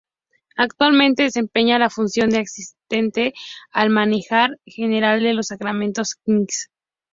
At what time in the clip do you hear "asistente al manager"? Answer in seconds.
2.39-4.57